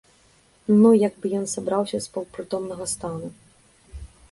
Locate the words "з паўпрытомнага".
2.07-2.91